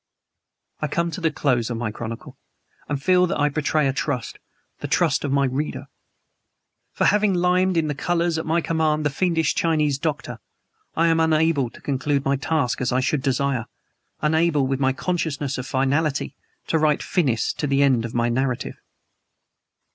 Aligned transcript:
I 0.81 0.87
come 0.87 1.11
to 1.11 1.21
the 1.21 1.29
close 1.29 1.69
of 1.69 1.77
my 1.77 1.91
chronicle, 1.91 2.35
and 2.89 2.99
feel 2.99 3.27
that 3.27 3.39
I 3.39 3.49
betray 3.49 3.87
a 3.87 3.93
trust 3.93 4.39
the 4.79 4.87
trust 4.87 5.23
of 5.23 5.31
my 5.31 5.45
reader. 5.45 5.89
For 6.91 7.05
having 7.05 7.35
limned 7.35 7.77
in 7.77 7.87
the 7.87 7.93
colors 7.93 8.39
at 8.39 8.45
my 8.47 8.61
command 8.61 9.05
the 9.05 9.11
fiendish 9.11 9.53
Chinese 9.53 9.99
doctor, 9.99 10.39
I 10.95 11.05
am 11.07 11.19
unable 11.19 11.69
to 11.69 11.81
conclude 11.81 12.25
my 12.25 12.35
task 12.35 12.81
as 12.81 12.91
I 12.91 12.99
should 12.99 13.21
desire, 13.21 13.67
unable, 14.21 14.65
with 14.65 14.81
any 14.83 14.91
consciousness 14.93 15.59
of 15.59 15.67
finality, 15.67 16.33
to 16.65 16.79
write 16.79 17.03
Finis 17.03 17.53
to 17.53 17.67
the 17.67 17.83
end 17.83 18.03
of 18.03 18.15
my 18.15 18.27
narrative. 18.27 18.81